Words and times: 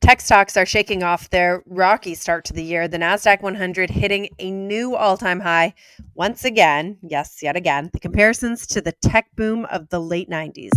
Tech 0.00 0.22
stocks 0.22 0.56
are 0.56 0.64
shaking 0.64 1.02
off 1.02 1.28
their 1.28 1.62
rocky 1.66 2.14
start 2.14 2.46
to 2.46 2.54
the 2.54 2.64
year. 2.64 2.88
The 2.88 2.96
NASDAQ 2.96 3.42
100 3.42 3.90
hitting 3.90 4.30
a 4.38 4.50
new 4.50 4.96
all 4.96 5.18
time 5.18 5.40
high 5.40 5.74
once 6.14 6.42
again. 6.42 6.96
Yes, 7.02 7.42
yet 7.42 7.54
again. 7.54 7.90
The 7.92 8.00
comparisons 8.00 8.66
to 8.68 8.80
the 8.80 8.92
tech 8.92 9.26
boom 9.36 9.66
of 9.66 9.90
the 9.90 10.00
late 10.00 10.30
90s. 10.30 10.70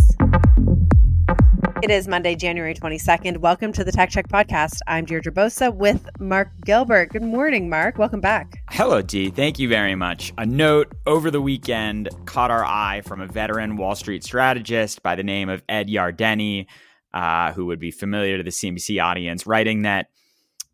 It 1.82 1.90
is 1.90 2.06
Monday, 2.06 2.36
January 2.36 2.74
22nd. 2.74 3.38
Welcome 3.38 3.72
to 3.72 3.82
the 3.82 3.92
Tech 3.92 4.10
Check 4.10 4.28
podcast. 4.28 4.80
I'm 4.86 5.06
Deirdre 5.06 5.32
Bosa 5.32 5.74
with 5.74 6.06
Mark 6.18 6.50
Gilbert. 6.62 7.10
Good 7.10 7.22
morning, 7.22 7.70
Mark. 7.70 7.96
Welcome 7.96 8.20
back. 8.20 8.62
Hello, 8.70 9.00
Dee. 9.00 9.30
Thank 9.30 9.58
you 9.58 9.70
very 9.70 9.94
much. 9.94 10.34
A 10.36 10.44
note 10.44 10.92
over 11.06 11.30
the 11.30 11.40
weekend 11.40 12.10
caught 12.26 12.50
our 12.50 12.64
eye 12.64 13.00
from 13.06 13.22
a 13.22 13.26
veteran 13.26 13.78
Wall 13.78 13.94
Street 13.94 14.22
strategist 14.22 15.02
by 15.02 15.14
the 15.14 15.22
name 15.22 15.48
of 15.48 15.62
Ed 15.66 15.88
Yardeni 15.88 16.66
uh, 17.14 17.52
who 17.52 17.64
would 17.66 17.78
be 17.78 17.92
familiar 17.92 18.36
to 18.36 18.42
the 18.42 18.50
CNBC 18.50 19.02
audience, 19.02 19.46
writing 19.46 19.82
that 19.82 20.08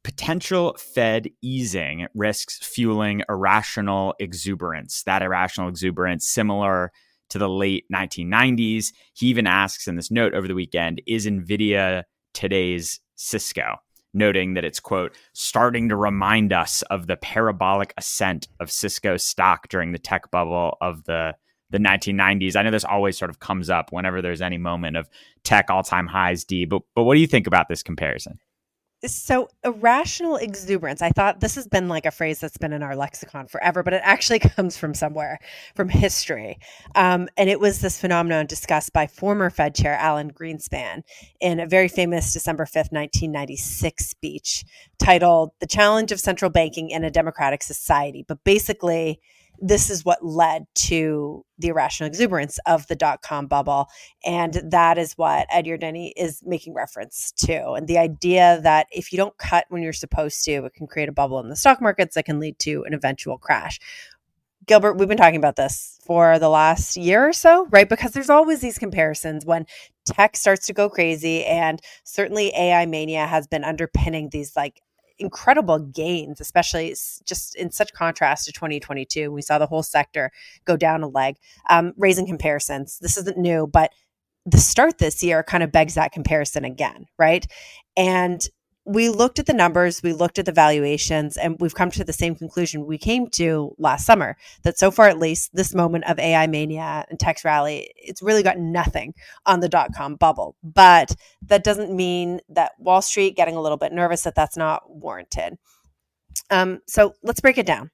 potential 0.03 0.75
Fed 0.79 1.29
easing 1.43 2.07
risks 2.15 2.59
fueling 2.59 3.23
irrational 3.29 4.15
exuberance. 4.19 5.03
That 5.05 5.23
irrational 5.23 5.69
exuberance, 5.69 6.27
similar 6.27 6.91
to 7.29 7.39
the 7.39 7.49
late 7.49 7.85
1990s. 7.93 8.87
He 9.13 9.27
even 9.27 9.47
asks 9.47 9.87
in 9.87 9.97
this 9.97 10.11
note 10.11 10.35
over 10.35 10.49
the 10.49 10.55
weekend 10.55 11.03
Is 11.07 11.27
NVIDIA 11.27 12.05
today's 12.33 13.01
Cisco? 13.17 13.77
Noting 14.13 14.55
that 14.55 14.65
it's, 14.65 14.81
quote, 14.81 15.15
starting 15.35 15.91
to 15.91 15.97
remind 15.97 16.53
us 16.53 16.83
of 16.91 17.07
the 17.07 17.17
parabolic 17.17 17.95
ascent 17.97 18.49
of 18.59 18.71
Cisco 18.71 19.17
stock 19.19 19.69
during 19.69 19.93
the 19.93 19.99
tech 19.99 20.31
bubble 20.33 20.77
of 20.81 21.05
the 21.05 21.37
the 21.71 21.79
1990s. 21.79 22.57
I 22.57 22.63
know 22.63 22.71
this 22.71 22.85
always 22.85 23.19
sort 23.19 23.31
of 23.31 23.41
comes 23.41 23.71
up 23.71 23.93
whenever 23.93 24.21
there's 24.21 24.43
any 24.43 24.59
moment 24.59 24.97
of 24.97 25.09
tech 25.45 25.71
all 25.71 25.83
time 25.83 26.07
highs, 26.07 26.45
D. 26.45 26.65
But 26.65 26.83
but 26.95 27.05
what 27.05 27.15
do 27.15 27.21
you 27.21 27.27
think 27.27 27.47
about 27.47 27.69
this 27.69 27.83
comparison? 27.83 28.39
So, 29.07 29.49
irrational 29.65 30.37
exuberance. 30.37 31.01
I 31.01 31.09
thought 31.09 31.41
this 31.41 31.55
has 31.55 31.67
been 31.67 31.89
like 31.89 32.05
a 32.05 32.11
phrase 32.11 32.39
that's 32.39 32.59
been 32.59 32.75
in 32.75 32.83
our 32.83 32.95
lexicon 32.95 33.47
forever, 33.47 33.83
but 33.83 33.95
it 33.95 34.03
actually 34.05 34.39
comes 34.41 34.77
from 34.77 34.93
somewhere, 34.93 35.39
from 35.75 35.89
history. 35.89 36.59
Um, 36.95 37.27
and 37.39 37.49
it 37.49 37.61
was 37.61 37.81
this 37.81 37.99
phenomenon 37.99 38.45
discussed 38.45 38.93
by 38.93 39.07
former 39.07 39.49
Fed 39.49 39.75
Chair 39.75 39.95
Alan 39.95 40.33
Greenspan 40.33 41.03
in 41.41 41.61
a 41.61 41.67
very 41.67 41.89
famous 41.89 42.35
December 42.35 42.67
5th, 42.67 42.93
1996 42.93 44.07
speech 44.07 44.65
titled 44.99 45.53
The 45.61 45.67
Challenge 45.67 46.13
of 46.13 46.21
Central 46.21 46.51
Banking 46.51 46.91
in 46.91 47.03
a 47.03 47.11
Democratic 47.11 47.63
Society. 47.63 48.23
But 48.29 48.45
basically, 48.45 49.19
this 49.61 49.91
is 49.91 50.05
what 50.05 50.25
led 50.25 50.65
to 50.75 51.45
the 51.59 51.69
irrational 51.69 52.09
exuberance 52.09 52.59
of 52.67 52.87
the 52.87 52.97
dot 52.97 53.23
com 53.23 53.47
bubble. 53.47 53.89
And 54.25 54.55
that 54.65 54.97
is 54.99 55.13
what 55.15 55.47
Ed 55.51 55.67
Yardeni 55.67 56.13
is 56.17 56.43
making 56.45 56.75
reference 56.75 57.33
to. 57.33 57.73
And 57.73 57.87
the 57.87 57.99
idea 57.99 58.61
that 58.63 58.87
if 58.91 59.13
you 59.13 59.17
don't 59.19 59.37
cut 59.37 59.67
when 59.69 59.83
you're 59.83 59.93
supposed 59.93 60.45
to, 60.47 60.65
it 60.65 60.75
can 60.75 60.87
create 60.87 61.09
a 61.09 61.13
bubble 61.13 61.41
in 61.41 61.49
the 61.49 61.57
stock 61.57 61.81
markets 61.81 62.15
that 62.15 62.25
can 62.25 62.41
lead 62.41 62.59
to 62.61 62.85
an 62.85 62.95
eventual 62.95 63.39
crash. 63.39 63.79
Gilbert, 64.67 64.95
we've 64.95 65.09
been 65.09 65.17
talking 65.17 65.37
about 65.37 65.57
this 65.57 65.99
for 66.05 66.39
the 66.39 66.49
last 66.49 66.97
year 66.97 67.29
or 67.29 67.33
so, 67.33 67.67
right? 67.71 67.89
Because 67.89 68.13
there's 68.13 68.31
always 68.31 68.61
these 68.61 68.79
comparisons 68.79 69.45
when 69.45 69.67
tech 70.05 70.37
starts 70.37 70.67
to 70.67 70.73
go 70.73 70.89
crazy. 70.89 71.45
And 71.45 71.81
certainly 72.05 72.53
AI 72.55 72.87
mania 72.87 73.27
has 73.27 73.47
been 73.47 73.65
underpinning 73.65 74.29
these 74.31 74.55
like 74.57 74.81
incredible 75.21 75.79
gains, 75.79 76.41
especially 76.41 76.95
just 77.25 77.55
in 77.57 77.71
such 77.71 77.93
contrast 77.93 78.47
to 78.47 78.53
2022. 78.53 79.31
We 79.31 79.43
saw 79.43 79.59
the 79.59 79.67
whole 79.67 79.83
sector 79.83 80.33
go 80.65 80.77
down 80.77 81.03
a 81.03 81.09
leg, 81.09 81.37
um, 81.69 81.93
raising 81.97 82.27
comparisons. 82.27 82.99
This 83.01 83.17
isn't 83.17 83.39
new, 83.39 83.67
but 83.67 83.93
the 84.47 84.59
start 84.59 84.99
this 84.99 85.23
year 85.23 85.43
kind 85.43 85.63
of 85.63 85.71
begs 85.71 85.95
that 85.95 86.13
comparison 86.13 86.65
again, 86.65 87.07
right? 87.19 87.47
And 87.97 88.43
we 88.91 89.09
looked 89.09 89.39
at 89.39 89.47
the 89.47 89.53
numbers, 89.53 90.03
we 90.03 90.13
looked 90.13 90.41
at 90.41 90.47
the 90.47 90.53
valuations, 90.53 91.37
and 91.37 91.57
we've 91.61 91.77
come 91.77 91.93
to 91.93 92.03
the 92.03 92.13
same 92.13 92.35
conclusion 92.35 92.87
we 92.87 92.99
came 92.99 93.29
to 93.31 93.73
last 93.79 94.05
summer 94.05 94.37
that 94.65 94.79
so 94.79 94.91
far, 94.91 95.07
at 95.07 95.19
least, 95.19 95.51
this 95.55 95.75
moment 95.75 96.05
of 96.09 96.19
AI 96.19 96.49
mania 96.49 97.05
and 97.09 97.21
tech 97.21 97.39
rally, 97.45 97.93
it's 97.95 98.21
really 98.21 98.43
got 98.43 98.59
nothing 98.59 99.15
on 99.47 99.61
the 99.61 99.69
dot 99.69 99.91
com 99.97 100.17
bubble. 100.17 100.57
But 100.65 101.15
that 101.43 101.63
doesn't 101.63 101.95
mean 101.95 102.41
that 102.49 102.73
Wall 102.79 103.01
Street 103.01 103.37
getting 103.37 103.55
a 103.55 103.61
little 103.61 103.79
bit 103.79 103.93
nervous 103.93 104.23
that 104.23 104.35
that's 104.35 104.57
not 104.57 104.83
warranted. 104.91 105.57
Um, 106.51 106.81
so 106.89 107.15
let's 107.23 107.41
break 107.41 107.59
it 107.59 107.67
down. 107.67 107.93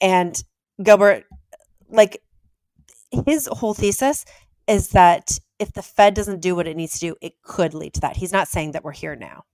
And 0.00 0.42
Gilbert, 0.82 1.24
like 1.90 2.22
his 3.26 3.46
whole 3.46 3.74
thesis 3.74 4.24
is 4.66 4.88
that 4.90 5.38
if 5.58 5.74
the 5.74 5.82
Fed 5.82 6.14
doesn't 6.14 6.40
do 6.40 6.56
what 6.56 6.66
it 6.66 6.76
needs 6.78 6.94
to 6.94 7.08
do, 7.08 7.16
it 7.20 7.34
could 7.42 7.74
lead 7.74 7.92
to 7.94 8.00
that. 8.00 8.16
He's 8.16 8.32
not 8.32 8.48
saying 8.48 8.72
that 8.72 8.84
we're 8.84 8.92
here 8.92 9.16
now. 9.16 9.44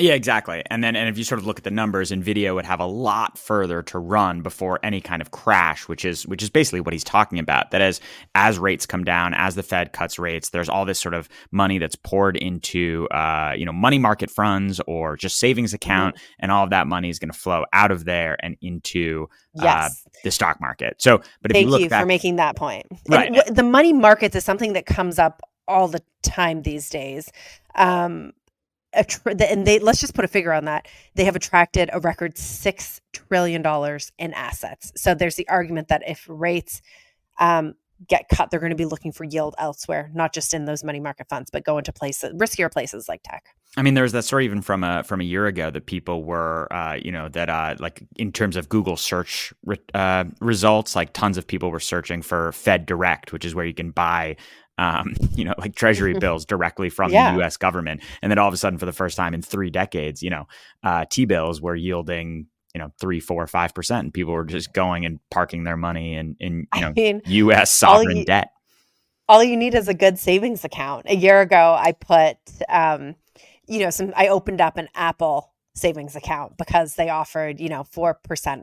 Yeah, 0.00 0.14
exactly. 0.14 0.62
And 0.70 0.82
then, 0.82 0.96
and 0.96 1.08
if 1.08 1.18
you 1.18 1.24
sort 1.24 1.40
of 1.40 1.46
look 1.46 1.58
at 1.58 1.64
the 1.64 1.70
numbers, 1.70 2.10
Nvidia 2.10 2.54
would 2.54 2.64
have 2.64 2.80
a 2.80 2.86
lot 2.86 3.36
further 3.36 3.82
to 3.84 3.98
run 3.98 4.40
before 4.40 4.80
any 4.82 5.00
kind 5.00 5.20
of 5.20 5.30
crash, 5.30 5.88
which 5.88 6.04
is 6.04 6.26
which 6.26 6.42
is 6.42 6.50
basically 6.50 6.80
what 6.80 6.92
he's 6.92 7.04
talking 7.04 7.38
about. 7.38 7.70
That 7.70 7.82
as 7.82 8.00
as 8.34 8.58
rates 8.58 8.86
come 8.86 9.04
down, 9.04 9.34
as 9.34 9.54
the 9.54 9.62
Fed 9.62 9.92
cuts 9.92 10.18
rates, 10.18 10.50
there's 10.50 10.68
all 10.68 10.84
this 10.84 10.98
sort 10.98 11.14
of 11.14 11.28
money 11.52 11.78
that's 11.78 11.96
poured 11.96 12.36
into 12.36 13.06
uh, 13.10 13.52
you 13.56 13.66
know 13.66 13.72
money 13.72 13.98
market 13.98 14.30
funds 14.30 14.80
or 14.86 15.16
just 15.16 15.38
savings 15.38 15.74
account, 15.74 16.16
mm-hmm. 16.16 16.34
and 16.40 16.52
all 16.52 16.64
of 16.64 16.70
that 16.70 16.86
money 16.86 17.10
is 17.10 17.18
going 17.18 17.30
to 17.30 17.38
flow 17.38 17.64
out 17.72 17.90
of 17.90 18.04
there 18.04 18.36
and 18.40 18.56
into 18.62 19.28
uh, 19.58 19.64
yes. 19.64 20.04
uh, 20.06 20.10
the 20.24 20.30
stock 20.30 20.60
market. 20.60 20.96
So, 21.02 21.18
but 21.42 21.50
if 21.50 21.54
thank 21.54 21.66
you, 21.66 21.70
look 21.70 21.80
you 21.82 21.88
back, 21.90 22.02
for 22.02 22.06
making 22.06 22.36
that 22.36 22.56
point. 22.56 22.86
Right. 23.08 23.34
And 23.34 23.56
the 23.56 23.62
money 23.62 23.92
markets 23.92 24.34
is 24.34 24.44
something 24.44 24.72
that 24.72 24.86
comes 24.86 25.18
up 25.18 25.42
all 25.68 25.88
the 25.88 26.02
time 26.22 26.62
these 26.62 26.90
days. 26.90 27.30
Um, 27.74 28.32
and 28.92 29.66
they 29.66 29.78
let's 29.78 30.00
just 30.00 30.14
put 30.14 30.24
a 30.24 30.28
figure 30.28 30.52
on 30.52 30.64
that. 30.64 30.88
They 31.14 31.24
have 31.24 31.36
attracted 31.36 31.90
a 31.92 32.00
record 32.00 32.36
six 32.36 33.00
trillion 33.12 33.62
dollars 33.62 34.12
in 34.18 34.32
assets. 34.34 34.92
So 34.96 35.14
there's 35.14 35.36
the 35.36 35.48
argument 35.48 35.88
that 35.88 36.02
if 36.06 36.26
rates 36.28 36.82
um, 37.38 37.74
get 38.08 38.28
cut, 38.28 38.50
they're 38.50 38.60
going 38.60 38.70
to 38.70 38.76
be 38.76 38.84
looking 38.84 39.12
for 39.12 39.24
yield 39.24 39.54
elsewhere, 39.58 40.10
not 40.14 40.32
just 40.32 40.54
in 40.54 40.64
those 40.64 40.82
money 40.82 41.00
market 41.00 41.28
funds, 41.28 41.50
but 41.50 41.64
go 41.64 41.78
into 41.78 41.92
places 41.92 42.32
riskier 42.34 42.70
places 42.70 43.08
like 43.08 43.22
tech. 43.22 43.44
I 43.76 43.82
mean, 43.82 43.94
there 43.94 44.02
was 44.02 44.12
that 44.12 44.24
story 44.24 44.44
even 44.44 44.62
from 44.62 44.82
a 44.82 45.04
from 45.04 45.20
a 45.20 45.24
year 45.24 45.46
ago 45.46 45.70
that 45.70 45.86
people 45.86 46.24
were, 46.24 46.72
uh, 46.72 46.98
you 47.00 47.12
know, 47.12 47.28
that 47.28 47.48
uh, 47.48 47.76
like 47.78 48.02
in 48.16 48.32
terms 48.32 48.56
of 48.56 48.68
Google 48.68 48.96
search 48.96 49.52
re- 49.64 49.78
uh, 49.94 50.24
results, 50.40 50.96
like 50.96 51.12
tons 51.12 51.38
of 51.38 51.46
people 51.46 51.70
were 51.70 51.80
searching 51.80 52.22
for 52.22 52.52
Fed 52.52 52.86
Direct, 52.86 53.32
which 53.32 53.44
is 53.44 53.54
where 53.54 53.64
you 53.64 53.74
can 53.74 53.90
buy 53.90 54.36
um, 54.80 55.14
you 55.34 55.44
know, 55.44 55.54
like 55.58 55.76
treasury 55.76 56.14
bills 56.18 56.44
directly 56.44 56.88
from 56.88 57.12
yeah. 57.12 57.32
the 57.32 57.38
U.S. 57.38 57.56
government, 57.56 58.02
and 58.22 58.30
then 58.32 58.38
all 58.38 58.48
of 58.48 58.54
a 58.54 58.56
sudden, 58.56 58.78
for 58.78 58.86
the 58.86 58.92
first 58.92 59.16
time 59.16 59.34
in 59.34 59.42
three 59.42 59.70
decades, 59.70 60.22
you 60.22 60.30
know, 60.30 60.48
uh, 60.82 61.04
T 61.08 61.26
bills 61.26 61.60
were 61.60 61.76
yielding 61.76 62.46
you 62.74 62.78
know 62.80 62.92
three, 63.00 63.20
four, 63.20 63.46
five 63.46 63.74
percent, 63.74 64.04
and 64.04 64.14
people 64.14 64.32
were 64.32 64.44
just 64.44 64.72
going 64.72 65.04
and 65.04 65.20
parking 65.30 65.64
their 65.64 65.76
money 65.76 66.14
in 66.14 66.36
in 66.40 66.66
you 66.74 66.80
know 66.80 66.88
I 66.88 66.92
mean, 66.92 67.22
U.S. 67.26 67.70
sovereign 67.70 68.18
you, 68.18 68.24
debt. 68.24 68.50
All 69.28 69.44
you 69.44 69.56
need 69.56 69.74
is 69.74 69.86
a 69.86 69.94
good 69.94 70.18
savings 70.18 70.64
account. 70.64 71.06
A 71.08 71.14
year 71.14 71.40
ago, 71.40 71.76
I 71.78 71.92
put, 71.92 72.36
um, 72.68 73.14
you 73.68 73.78
know, 73.78 73.90
some. 73.90 74.12
I 74.16 74.28
opened 74.28 74.60
up 74.60 74.76
an 74.76 74.88
Apple 74.94 75.49
savings 75.74 76.16
account 76.16 76.56
because 76.58 76.94
they 76.94 77.08
offered, 77.08 77.60
you 77.60 77.68
know, 77.68 77.84
4% 77.84 78.16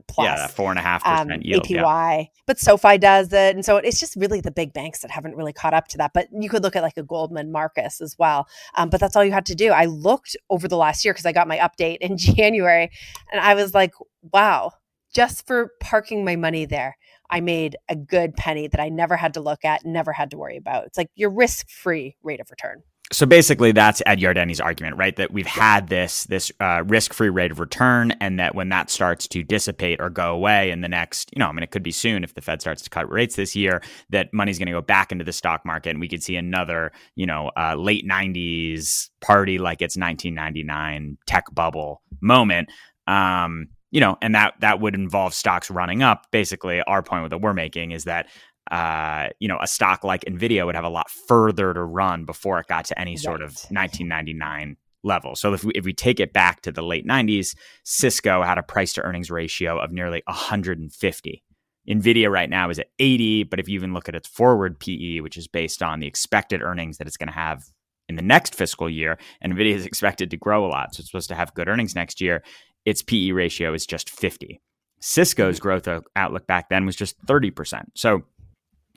plus. 0.08 0.26
Yeah, 0.26 0.48
four 0.48 0.70
and 0.70 0.80
a 0.80 0.82
half 0.82 1.04
percent 1.04 1.32
um, 1.32 1.42
yield. 1.42 1.64
APY. 1.64 2.20
Yeah. 2.20 2.26
But 2.46 2.60
SoFi 2.60 2.98
does 2.98 3.32
it. 3.34 3.56
And 3.56 3.64
so 3.64 3.78
it's 3.78 4.00
just 4.00 4.16
really 4.16 4.42
the 4.42 4.52
big 4.52 4.74
banks 4.74 5.00
that 5.02 5.12
haven't 5.12 5.36
really 5.36 5.54
caught 5.54 5.74
up 5.74 5.88
to 5.90 5.98
that. 5.98 6.12
But 6.14 6.28
you 6.32 6.50
could 6.50 6.64
look 6.64 6.76
at 6.76 6.84
like 6.84 6.98
a 6.98 7.04
Goldman 7.04 7.52
Marcus 7.52 8.02
as 8.02 8.16
well. 8.18 8.48
Um, 8.76 8.90
but 8.90 9.00
that's 9.00 9.16
all 9.16 9.24
you 9.24 9.32
had 9.32 9.46
to 9.48 9.56
do. 9.56 9.72
I 9.72 9.86
looked 9.86 10.36
over 10.50 10.68
the 10.68 10.78
last 10.78 11.06
year 11.06 11.14
because 11.14 11.26
I 11.26 11.32
got 11.32 11.48
my 11.48 11.58
update 11.58 11.98
in 12.00 12.18
January 12.18 12.92
and 13.32 13.42
I 13.42 13.56
was 13.56 13.74
like, 13.74 13.94
wow, 14.34 14.72
just 15.14 15.48
for 15.48 15.72
parking 15.80 16.26
my 16.26 16.36
money 16.36 16.66
there. 16.66 16.98
I 17.30 17.42
made 17.42 17.76
a 17.90 17.96
good 17.96 18.36
penny 18.36 18.68
that 18.68 18.80
I 18.80 18.88
never 18.88 19.18
had 19.18 19.34
to 19.34 19.42
look 19.42 19.66
at, 19.66 19.86
never 19.86 20.14
had 20.14 20.32
to 20.32 20.38
worry 20.38 20.56
about. 20.56 20.86
It's 20.86 20.98
like 20.98 21.10
your 21.16 21.30
risk 21.30 21.70
free 21.70 22.16
rate 22.24 22.40
of 22.40 22.50
return. 22.50 22.84
So 23.12 23.26
basically 23.26 23.72
that's 23.72 24.02
ed 24.06 24.20
yardeni's 24.20 24.60
argument 24.60 24.98
right? 24.98 25.16
That 25.16 25.32
we've 25.32 25.46
had 25.46 25.88
this 25.88 26.26
this 26.26 26.52
uh, 26.60 26.84
risk-free 26.86 27.30
rate 27.30 27.52
of 27.52 27.60
return 27.60 28.12
and 28.20 28.40
that 28.40 28.56
when 28.56 28.70
that 28.70 28.90
starts 28.90 29.28
to 29.30 29.44
dissipate 29.44 30.00
or 30.02 30.10
go 30.10 30.34
away 30.34 30.72
in 30.72 30.82
the 30.82 30.90
next 30.90 31.30
you 31.34 31.40
know 31.40 31.48
i 31.48 31.52
mean 31.52 31.64
it 31.64 31.72
could 31.72 31.84
be 31.84 31.92
soon 31.92 32.24
if 32.24 32.34
the 32.34 32.42
fed 32.42 32.62
starts 32.62 32.82
to 32.82 32.90
cut 32.90 33.10
rates 33.10 33.36
this 33.36 33.56
year 33.56 33.82
that 34.10 34.34
money's 34.34 34.58
going 34.60 34.68
to 34.68 34.72
go 34.72 34.82
back 34.82 35.12
into 35.12 35.24
the 35.24 35.34
stock 35.34 35.66
market 35.66 35.92
and 35.92 36.00
we 36.00 36.08
could 36.08 36.24
see 36.24 36.36
another 36.36 36.92
you 37.16 37.26
know 37.26 37.52
uh, 37.58 37.76
late 37.76 38.06
90s 38.08 39.10
party 39.22 39.58
like 39.58 39.82
it's 39.82 39.98
1999 39.98 41.18
tech 41.26 41.46
bubble 41.54 42.02
moment. 42.22 42.70
Um, 43.06 43.70
you 43.92 44.02
know, 44.02 44.18
and 44.22 44.36
that 44.36 44.56
that 44.60 44.82
would 44.82 44.96
involve 44.96 45.34
stocks 45.34 45.72
running 45.72 46.04
up. 46.04 46.28
Basically, 46.32 46.82
our 46.82 47.02
point 47.02 47.30
that 47.30 47.40
we're 47.40 47.54
making 47.54 47.92
is 47.92 48.04
that 48.04 48.28
uh, 48.72 49.30
you 49.40 49.48
know, 49.48 49.58
a 49.62 49.68
stock 49.68 50.04
like 50.04 50.26
Nvidia 50.26 50.66
would 50.66 50.76
have 50.76 50.84
a 50.84 50.90
lot 50.90 51.10
further 51.10 51.74
to 51.74 51.84
run 51.84 52.26
before 52.26 52.60
it 52.60 52.68
got 52.68 52.86
to 52.86 53.00
any 53.00 53.18
sort 53.18 53.42
of 53.42 53.52
1999 53.70 54.78
level. 55.04 55.36
So 55.36 55.54
if 55.54 55.64
we, 55.64 55.72
if 55.74 55.86
we 55.86 55.94
take 55.94 56.20
it 56.20 56.34
back 56.34 56.62
to 56.62 56.72
the 56.72 56.82
late 56.82 57.08
90s, 57.08 57.56
Cisco 57.84 58.44
had 58.44 58.58
a 58.58 58.64
price 58.64 58.94
to 58.94 59.02
earnings 59.02 59.32
ratio 59.32 59.80
of 59.80 59.92
nearly 59.92 60.22
150. 60.26 61.44
Nvidia 61.90 62.30
right 62.30 62.50
now 62.50 62.70
is 62.70 62.80
at 62.80 62.88
80, 63.00 63.44
but 63.44 63.60
if 63.60 63.70
you 63.70 63.76
even 63.76 63.94
look 63.94 64.10
at 64.10 64.16
its 64.16 64.28
forward 64.28 64.80
PE, 64.80 65.22
which 65.22 65.38
is 65.38 65.48
based 65.48 65.82
on 65.82 66.00
the 66.00 66.08
expected 66.08 66.62
earnings 66.62 66.98
that 66.98 67.08
it's 67.08 67.18
going 67.18 67.28
to 67.28 67.34
have 67.34 67.64
in 68.10 68.16
the 68.16 68.22
next 68.22 68.54
fiscal 68.54 68.90
year, 68.90 69.18
and 69.42 69.54
Nvidia 69.54 69.74
is 69.74 69.86
expected 69.86 70.30
to 70.32 70.38
grow 70.38 70.66
a 70.66 70.68
lot, 70.68 70.94
so 70.94 71.02
it's 71.02 71.10
supposed 71.10 71.30
to 71.30 71.36
have 71.36 71.54
good 71.54 71.70
earnings 71.70 71.96
next 71.96 72.20
year. 72.20 72.44
Its 72.86 73.02
PE 73.02 73.32
ratio 73.32 73.74
is 73.74 73.86
just 73.86 74.10
50. 74.10 74.62
Cisco's 75.00 75.60
growth 75.60 75.88
outlook 76.16 76.48
back 76.48 76.70
then 76.70 76.86
was 76.86 76.96
just 76.96 77.24
30%. 77.26 77.84
So 77.96 78.24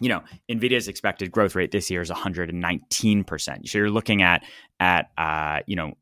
you 0.00 0.08
know, 0.08 0.22
Nvidia's 0.48 0.88
expected 0.88 1.30
growth 1.30 1.54
rate 1.54 1.70
this 1.70 1.90
year 1.90 2.00
is 2.00 2.10
119%. 2.10 3.68
So 3.68 3.78
you're 3.78 3.90
looking 3.90 4.22
at 4.22 4.42
at 4.80 5.10
uh, 5.16 5.60
you 5.66 5.76
know 5.76 5.92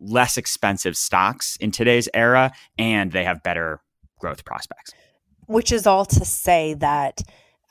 less 0.00 0.36
expensive 0.36 0.96
stocks 0.96 1.56
in 1.56 1.70
today's 1.70 2.08
era, 2.14 2.52
and 2.78 3.12
they 3.12 3.24
have 3.24 3.42
better 3.42 3.80
growth 4.18 4.44
prospects. 4.44 4.92
Which 5.46 5.70
is 5.70 5.86
all 5.86 6.04
to 6.06 6.24
say 6.24 6.74
that. 6.74 7.22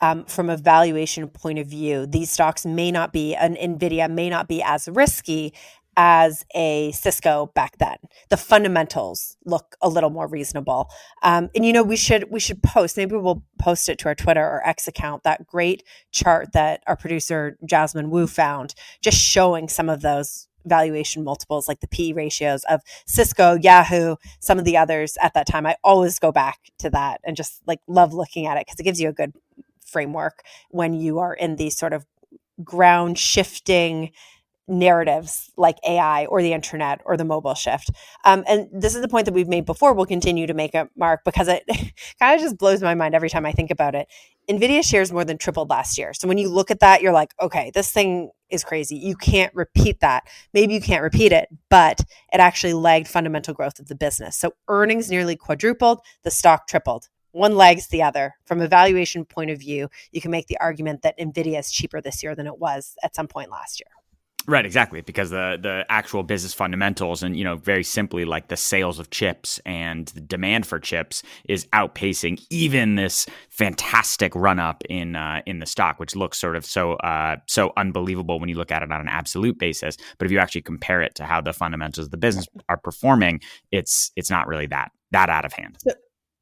Um, 0.04 0.24
from 0.24 0.50
a 0.50 0.56
valuation 0.56 1.28
point 1.28 1.60
of 1.60 1.68
view, 1.68 2.06
these 2.06 2.28
stocks 2.28 2.66
may 2.66 2.90
not 2.90 3.12
be, 3.12 3.36
an 3.36 3.54
NVIDIA 3.54 4.10
may 4.10 4.28
not 4.28 4.48
be 4.48 4.60
as 4.60 4.88
risky 4.88 5.54
as 5.96 6.44
a 6.54 6.90
Cisco 6.92 7.50
back 7.54 7.78
then. 7.78 7.96
The 8.30 8.36
fundamentals 8.36 9.36
look 9.44 9.76
a 9.82 9.88
little 9.88 10.10
more 10.10 10.26
reasonable. 10.26 10.90
Um, 11.22 11.50
and 11.54 11.64
you 11.64 11.72
know, 11.72 11.82
we 11.82 11.96
should 11.96 12.30
we 12.30 12.40
should 12.40 12.62
post. 12.62 12.96
Maybe 12.96 13.16
we'll 13.16 13.42
post 13.58 13.88
it 13.88 13.98
to 14.00 14.08
our 14.08 14.14
Twitter 14.14 14.42
or 14.42 14.66
X 14.66 14.88
account. 14.88 15.22
That 15.24 15.46
great 15.46 15.84
chart 16.10 16.52
that 16.52 16.82
our 16.86 16.96
producer 16.96 17.58
Jasmine 17.64 18.10
Wu 18.10 18.26
found, 18.26 18.74
just 19.00 19.18
showing 19.18 19.68
some 19.68 19.88
of 19.88 20.02
those 20.02 20.48
valuation 20.64 21.24
multiples, 21.24 21.68
like 21.68 21.80
the 21.80 21.88
P 21.88 22.12
ratios 22.12 22.64
of 22.64 22.80
Cisco, 23.06 23.54
Yahoo, 23.54 24.16
some 24.40 24.58
of 24.58 24.64
the 24.64 24.76
others 24.76 25.16
at 25.20 25.34
that 25.34 25.46
time. 25.46 25.66
I 25.66 25.76
always 25.82 26.18
go 26.18 26.32
back 26.32 26.58
to 26.78 26.90
that 26.90 27.20
and 27.24 27.36
just 27.36 27.60
like 27.66 27.80
love 27.86 28.14
looking 28.14 28.46
at 28.46 28.56
it 28.56 28.66
because 28.66 28.78
it 28.78 28.84
gives 28.84 29.00
you 29.00 29.08
a 29.08 29.12
good 29.12 29.34
framework 29.84 30.42
when 30.70 30.94
you 30.94 31.18
are 31.18 31.34
in 31.34 31.56
these 31.56 31.76
sort 31.76 31.92
of 31.92 32.06
ground 32.64 33.18
shifting 33.18 34.10
narratives 34.72 35.50
like 35.56 35.76
AI 35.86 36.26
or 36.26 36.42
the 36.42 36.52
internet 36.52 37.00
or 37.04 37.16
the 37.16 37.24
mobile 37.24 37.54
shift. 37.54 37.90
Um, 38.24 38.42
and 38.48 38.68
this 38.72 38.94
is 38.94 39.02
the 39.02 39.08
point 39.08 39.26
that 39.26 39.34
we've 39.34 39.48
made 39.48 39.66
before. 39.66 39.92
We'll 39.92 40.06
continue 40.06 40.46
to 40.46 40.54
make 40.54 40.74
it, 40.74 40.88
Mark, 40.96 41.20
because 41.24 41.48
it 41.48 41.64
kind 42.18 42.34
of 42.34 42.40
just 42.40 42.58
blows 42.58 42.82
my 42.82 42.94
mind 42.94 43.14
every 43.14 43.30
time 43.30 43.46
I 43.46 43.52
think 43.52 43.70
about 43.70 43.94
it. 43.94 44.08
NVIDIA 44.48 44.84
shares 44.84 45.12
more 45.12 45.24
than 45.24 45.38
tripled 45.38 45.70
last 45.70 45.96
year. 45.96 46.12
So 46.14 46.26
when 46.26 46.38
you 46.38 46.48
look 46.48 46.70
at 46.70 46.80
that, 46.80 47.02
you're 47.02 47.12
like, 47.12 47.32
okay, 47.40 47.70
this 47.74 47.92
thing 47.92 48.30
is 48.50 48.64
crazy. 48.64 48.96
You 48.96 49.14
can't 49.14 49.54
repeat 49.54 50.00
that. 50.00 50.24
Maybe 50.52 50.74
you 50.74 50.80
can't 50.80 51.02
repeat 51.02 51.32
it, 51.32 51.48
but 51.70 52.00
it 52.32 52.40
actually 52.40 52.72
lagged 52.72 53.08
fundamental 53.08 53.54
growth 53.54 53.78
of 53.78 53.88
the 53.88 53.94
business. 53.94 54.36
So 54.36 54.54
earnings 54.68 55.10
nearly 55.10 55.36
quadrupled, 55.36 56.00
the 56.24 56.30
stock 56.30 56.66
tripled. 56.66 57.08
One 57.30 57.56
lags 57.56 57.88
the 57.88 58.02
other. 58.02 58.34
From 58.44 58.60
a 58.60 58.68
valuation 58.68 59.24
point 59.24 59.50
of 59.50 59.58
view, 59.58 59.88
you 60.10 60.20
can 60.20 60.30
make 60.30 60.48
the 60.48 60.58
argument 60.60 61.02
that 61.02 61.18
NVIDIA 61.18 61.58
is 61.58 61.70
cheaper 61.70 62.00
this 62.00 62.22
year 62.22 62.34
than 62.34 62.46
it 62.46 62.58
was 62.58 62.94
at 63.02 63.14
some 63.14 63.28
point 63.28 63.50
last 63.50 63.80
year. 63.80 64.01
Right, 64.46 64.66
exactly, 64.66 65.00
because 65.02 65.30
the 65.30 65.58
the 65.60 65.84
actual 65.88 66.22
business 66.24 66.52
fundamentals 66.52 67.22
and 67.22 67.36
you 67.36 67.44
know 67.44 67.56
very 67.56 67.84
simply 67.84 68.24
like 68.24 68.48
the 68.48 68.56
sales 68.56 68.98
of 68.98 69.10
chips 69.10 69.60
and 69.64 70.08
the 70.08 70.20
demand 70.20 70.66
for 70.66 70.80
chips 70.80 71.22
is 71.48 71.66
outpacing 71.66 72.44
even 72.50 72.96
this 72.96 73.26
fantastic 73.50 74.34
run 74.34 74.58
up 74.58 74.82
in 74.88 75.14
uh, 75.14 75.42
in 75.46 75.60
the 75.60 75.66
stock, 75.66 76.00
which 76.00 76.16
looks 76.16 76.40
sort 76.40 76.56
of 76.56 76.64
so 76.64 76.94
uh, 76.94 77.36
so 77.46 77.72
unbelievable 77.76 78.40
when 78.40 78.48
you 78.48 78.56
look 78.56 78.72
at 78.72 78.82
it 78.82 78.90
on 78.90 79.00
an 79.00 79.08
absolute 79.08 79.58
basis. 79.58 79.96
But 80.18 80.26
if 80.26 80.32
you 80.32 80.38
actually 80.38 80.62
compare 80.62 81.02
it 81.02 81.14
to 81.16 81.24
how 81.24 81.40
the 81.40 81.52
fundamentals 81.52 82.06
of 82.06 82.10
the 82.10 82.16
business 82.16 82.46
are 82.68 82.78
performing, 82.78 83.40
it's 83.70 84.10
it's 84.16 84.30
not 84.30 84.48
really 84.48 84.66
that 84.66 84.90
that 85.12 85.28
out 85.30 85.44
of 85.44 85.52
hand. 85.52 85.76
So- 85.78 85.92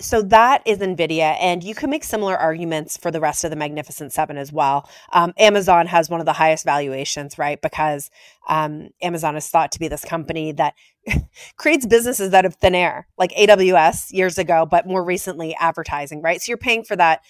so 0.01 0.23
that 0.23 0.63
is 0.67 0.79
nvidia 0.79 1.37
and 1.41 1.63
you 1.63 1.75
can 1.75 1.91
make 1.91 2.05
similar 2.05 2.37
arguments 2.37 2.97
for 2.97 3.11
the 3.11 3.21
rest 3.21 3.45
of 3.45 3.51
the 3.51 3.57
magnificent 3.57 4.13
seven 4.13 4.37
as 4.37 4.53
well. 4.53 4.89
Um, 5.13 5.33
amazon 5.39 5.87
has 5.87 6.09
one 6.09 6.21
of 6.21 6.27
the 6.27 6.33
highest 6.33 6.65
valuations 6.65 7.39
right? 7.39 7.61
Because 7.61 8.11
um, 8.49 8.91
amazon 9.03 9.37
is 9.37 9.49
thought 9.49 9.73
to 9.73 9.79
be 9.79 9.89
this 9.89 10.05
company 10.05 10.53
that 10.53 10.75
creates 11.57 11.87
businesses 11.87 12.33
out 12.35 12.45
of 12.45 12.55
thin 12.57 12.75
air 12.75 13.07
like 13.19 13.33
aws 13.33 14.13
years 14.13 14.39
ago 14.39 14.67
but 14.67 14.87
more 14.87 15.05
recently 15.05 15.55
advertising 15.61 16.23
right? 16.23 16.41
So 16.41 16.51
you're 16.51 16.59
paying 16.59 16.85
for 16.85 16.97
that 16.97 17.21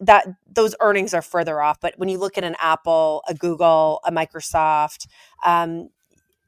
that 0.00 0.26
those 0.50 0.74
earnings 0.80 1.14
are 1.14 1.22
further 1.22 1.62
off. 1.62 1.80
But 1.80 1.94
when 1.98 2.08
you 2.08 2.18
look 2.18 2.36
at 2.36 2.44
an 2.44 2.56
apple 2.58 3.22
a 3.28 3.34
google 3.34 4.00
a 4.04 4.10
microsoft 4.10 5.06
um, 5.44 5.90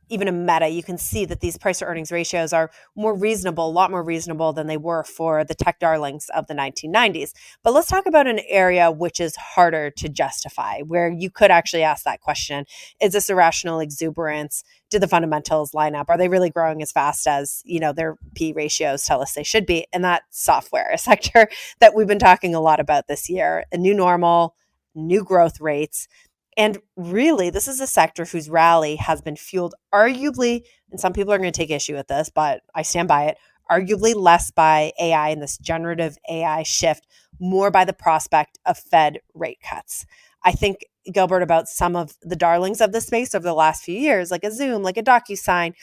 even 0.08 0.28
a 0.28 0.32
meta, 0.32 0.68
you 0.68 0.82
can 0.82 0.98
see 0.98 1.24
that 1.24 1.40
these 1.40 1.58
price 1.58 1.80
to 1.80 1.84
earnings 1.84 2.12
ratios 2.12 2.52
are 2.52 2.70
more 2.94 3.14
reasonable, 3.14 3.68
a 3.68 3.70
lot 3.70 3.90
more 3.90 4.02
reasonable 4.02 4.52
than 4.52 4.66
they 4.66 4.76
were 4.76 5.04
for 5.04 5.44
the 5.44 5.54
tech 5.54 5.78
darlings 5.78 6.28
of 6.34 6.46
the 6.46 6.54
1990s. 6.54 7.32
But 7.62 7.74
let's 7.74 7.88
talk 7.88 8.06
about 8.06 8.26
an 8.26 8.40
area 8.48 8.90
which 8.90 9.20
is 9.20 9.36
harder 9.36 9.90
to 9.90 10.08
justify, 10.08 10.80
where 10.80 11.10
you 11.10 11.30
could 11.30 11.50
actually 11.50 11.82
ask 11.82 12.04
that 12.04 12.20
question 12.20 12.66
Is 13.00 13.12
this 13.12 13.30
irrational 13.30 13.80
exuberance? 13.80 14.62
Do 14.88 14.98
the 14.98 15.08
fundamentals 15.08 15.74
line 15.74 15.96
up? 15.96 16.08
Are 16.08 16.18
they 16.18 16.28
really 16.28 16.50
growing 16.50 16.80
as 16.80 16.92
fast 16.92 17.26
as, 17.26 17.62
you 17.64 17.80
know, 17.80 17.92
their 17.92 18.16
P 18.34 18.52
ratios 18.52 19.04
tell 19.04 19.20
us 19.20 19.32
they 19.32 19.42
should 19.42 19.66
be? 19.66 19.86
And 19.92 20.04
that 20.04 20.22
software, 20.30 20.90
a 20.92 20.98
sector 21.06 21.48
that 21.80 21.94
we've 21.94 22.06
been 22.06 22.18
talking 22.18 22.54
a 22.54 22.60
lot 22.60 22.80
about 22.80 23.08
this 23.08 23.28
year, 23.28 23.64
a 23.72 23.76
new 23.76 23.94
normal, 23.94 24.54
new 24.96 25.22
growth 25.22 25.60
rates. 25.60 26.08
And 26.56 26.78
really, 26.96 27.50
this 27.50 27.68
is 27.68 27.80
a 27.80 27.86
sector 27.86 28.24
whose 28.24 28.48
rally 28.48 28.96
has 28.96 29.20
been 29.20 29.36
fueled 29.36 29.74
arguably, 29.92 30.62
and 30.90 30.98
some 30.98 31.12
people 31.12 31.32
are 31.32 31.38
going 31.38 31.52
to 31.52 31.56
take 31.56 31.70
issue 31.70 31.94
with 31.94 32.08
this, 32.08 32.30
but 32.34 32.62
I 32.74 32.82
stand 32.82 33.08
by 33.08 33.24
it, 33.24 33.38
arguably 33.70 34.14
less 34.14 34.50
by 34.50 34.92
AI 35.00 35.30
and 35.30 35.42
this 35.42 35.58
generative 35.58 36.16
AI 36.30 36.62
shift, 36.62 37.06
more 37.38 37.70
by 37.70 37.84
the 37.84 37.92
prospect 37.92 38.58
of 38.64 38.78
Fed 38.78 39.20
rate 39.34 39.60
cuts. 39.62 40.06
I 40.44 40.52
think, 40.52 40.86
Gilbert, 41.12 41.42
about 41.42 41.68
some 41.68 41.94
of 41.94 42.14
the 42.22 42.36
darlings 42.36 42.80
of 42.80 42.92
the 42.92 43.00
space 43.00 43.34
over 43.34 43.44
the 43.44 43.54
last 43.54 43.82
few 43.82 43.98
years, 43.98 44.30
like 44.30 44.44
a 44.44 44.52
Zoom, 44.52 44.82
like 44.82 44.96
a 44.96 45.02
DocuSign, 45.02 45.74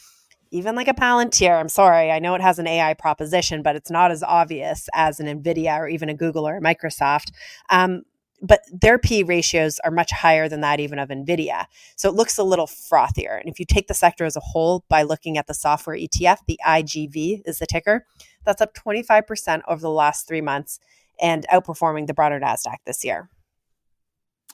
even 0.51 0.75
like 0.75 0.87
a 0.87 0.93
Palantir. 0.93 1.59
I'm 1.59 1.69
sorry, 1.69 2.11
I 2.11 2.19
know 2.19 2.35
it 2.35 2.41
has 2.41 2.59
an 2.59 2.67
AI 2.67 2.93
proposition, 2.93 3.61
but 3.61 3.75
it's 3.75 3.91
not 3.91 4.11
as 4.11 4.23
obvious 4.23 4.87
as 4.93 5.19
an 5.19 5.27
NVIDIA 5.27 5.77
or 5.77 5.87
even 5.87 6.09
a 6.09 6.13
Google 6.13 6.47
or 6.47 6.57
a 6.57 6.61
Microsoft. 6.61 7.31
Um, 7.69 8.03
but 8.43 8.61
their 8.69 8.99
P 8.99 9.23
ratios 9.23 9.79
are 9.79 9.89
much 9.89 10.11
higher 10.11 10.49
than 10.49 10.61
that 10.61 10.81
even 10.81 10.99
of 10.99 11.09
NVIDIA. 11.09 11.65
So 11.95 12.09
it 12.09 12.15
looks 12.15 12.37
a 12.37 12.43
little 12.43 12.67
frothier. 12.67 13.39
And 13.39 13.49
if 13.49 13.57
you 13.57 13.65
take 13.65 13.87
the 13.87 13.93
sector 13.93 14.25
as 14.25 14.35
a 14.35 14.41
whole 14.41 14.83
by 14.89 15.01
looking 15.03 15.37
at 15.37 15.47
the 15.47 15.53
software 15.53 15.95
ETF, 15.95 16.39
the 16.45 16.59
IGV 16.67 17.41
is 17.45 17.59
the 17.59 17.65
ticker, 17.65 18.05
that's 18.43 18.61
up 18.61 18.75
25% 18.75 19.61
over 19.67 19.81
the 19.81 19.89
last 19.89 20.27
three 20.27 20.41
months 20.41 20.79
and 21.21 21.45
outperforming 21.51 22.07
the 22.07 22.13
broader 22.13 22.39
NASDAQ 22.39 22.75
this 22.85 23.05
year. 23.05 23.29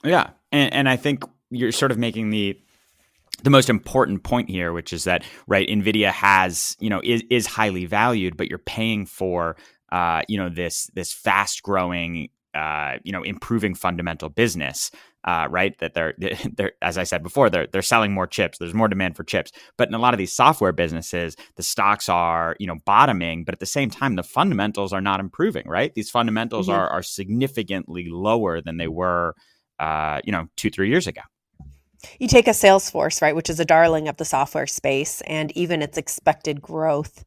Yeah. 0.04 0.30
And, 0.52 0.72
and 0.72 0.88
I 0.88 0.96
think 0.96 1.24
you're 1.50 1.72
sort 1.72 1.90
of 1.90 1.98
making 1.98 2.30
the 2.30 2.58
the 3.42 3.50
most 3.50 3.70
important 3.70 4.22
point 4.22 4.50
here, 4.50 4.70
which 4.70 4.92
is 4.92 5.04
that 5.04 5.24
right, 5.46 5.66
Nvidia 5.66 6.10
has 6.10 6.76
you 6.78 6.90
know 6.90 7.00
is 7.02 7.22
is 7.30 7.46
highly 7.46 7.86
valued, 7.86 8.36
but 8.36 8.48
you're 8.48 8.58
paying 8.58 9.06
for 9.06 9.56
uh, 9.90 10.22
you 10.28 10.36
know 10.36 10.50
this 10.50 10.90
this 10.94 11.12
fast 11.12 11.62
growing 11.62 12.28
uh, 12.54 12.98
you 13.04 13.12
know 13.12 13.22
improving 13.22 13.74
fundamental 13.74 14.28
business 14.28 14.90
uh, 15.24 15.46
right? 15.50 15.78
That 15.78 15.94
they're, 15.94 16.14
they're 16.56 16.72
as 16.82 16.98
i 16.98 17.04
said 17.04 17.22
before 17.22 17.50
they're, 17.50 17.66
they're 17.66 17.82
selling 17.82 18.12
more 18.12 18.26
chips. 18.26 18.58
There's 18.58 18.74
more 18.74 18.88
demand 18.88 19.16
for 19.16 19.24
chips. 19.24 19.52
But 19.76 19.88
in 19.88 19.94
a 19.94 19.98
lot 19.98 20.14
of 20.14 20.18
these 20.18 20.34
software 20.34 20.72
businesses 20.72 21.36
the 21.56 21.62
stocks 21.62 22.08
are 22.08 22.56
you 22.58 22.66
know 22.66 22.76
bottoming 22.84 23.44
but 23.44 23.54
at 23.54 23.60
the 23.60 23.66
same 23.66 23.90
time 23.90 24.16
the 24.16 24.22
fundamentals 24.22 24.92
are 24.92 25.00
not 25.00 25.20
improving 25.20 25.68
right? 25.68 25.94
These 25.94 26.10
fundamentals 26.10 26.68
mm-hmm. 26.68 26.78
are, 26.78 26.88
are 26.88 27.02
significantly 27.02 28.06
lower 28.08 28.60
than 28.60 28.76
they 28.76 28.88
were 28.88 29.34
uh, 29.78 30.20
you 30.24 30.32
know 30.32 30.46
two 30.56 30.70
three 30.70 30.88
years 30.88 31.06
ago. 31.06 31.22
You 32.18 32.28
take 32.28 32.48
a 32.48 32.52
salesforce 32.52 33.20
right 33.20 33.36
which 33.36 33.50
is 33.50 33.60
a 33.60 33.64
darling 33.64 34.08
of 34.08 34.16
the 34.16 34.24
software 34.24 34.66
space 34.66 35.20
and 35.22 35.52
even 35.56 35.82
its 35.82 35.98
expected 35.98 36.62
growth 36.62 37.24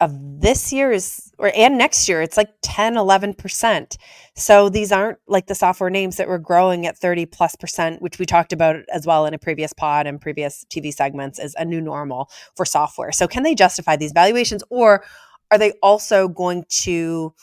of 0.00 0.40
this 0.40 0.72
year 0.72 0.90
is 0.90 1.30
or 1.38 1.52
and 1.54 1.76
next 1.76 2.08
year 2.08 2.22
it's 2.22 2.36
like 2.36 2.50
10 2.62 2.94
11% 2.94 3.96
so 4.34 4.68
these 4.68 4.90
aren't 4.90 5.18
like 5.28 5.46
the 5.46 5.54
software 5.54 5.90
names 5.90 6.16
that 6.16 6.26
were 6.26 6.38
growing 6.38 6.86
at 6.86 6.96
30 6.96 7.26
plus 7.26 7.54
percent 7.56 8.00
which 8.00 8.18
we 8.18 8.24
talked 8.24 8.52
about 8.52 8.76
as 8.92 9.06
well 9.06 9.26
in 9.26 9.34
a 9.34 9.38
previous 9.38 9.72
pod 9.72 10.06
and 10.06 10.20
previous 10.20 10.64
tv 10.70 10.92
segments 10.92 11.38
as 11.38 11.54
a 11.58 11.64
new 11.64 11.80
normal 11.80 12.30
for 12.56 12.64
software 12.64 13.12
so 13.12 13.28
can 13.28 13.42
they 13.42 13.54
justify 13.54 13.94
these 13.96 14.12
valuations 14.12 14.64
or 14.70 15.04
are 15.50 15.58
they 15.58 15.72
also 15.82 16.28
going 16.28 16.64
to 16.68 17.34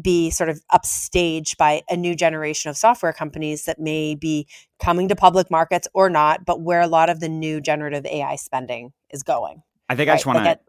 be 0.00 0.30
sort 0.30 0.48
of 0.48 0.60
upstaged 0.72 1.56
by 1.56 1.82
a 1.90 1.96
new 1.96 2.14
generation 2.14 2.70
of 2.70 2.76
software 2.76 3.12
companies 3.12 3.64
that 3.64 3.80
may 3.80 4.14
be 4.14 4.46
coming 4.78 5.08
to 5.08 5.16
public 5.16 5.50
markets 5.50 5.88
or 5.94 6.08
not 6.08 6.44
but 6.44 6.60
where 6.60 6.80
a 6.80 6.86
lot 6.86 7.10
of 7.10 7.18
the 7.18 7.28
new 7.28 7.60
generative 7.60 8.06
ai 8.06 8.36
spending 8.36 8.92
is 9.10 9.24
going 9.24 9.62
i 9.88 9.96
think 9.96 10.06
right? 10.06 10.14
i 10.14 10.16
just 10.16 10.26
want 10.26 10.38
to 10.38 10.44
like 10.44 10.60